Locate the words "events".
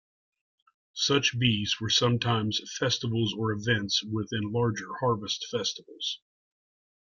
3.51-4.03